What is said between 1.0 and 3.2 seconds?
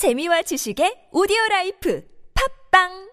오디오 라이프. 팝빵!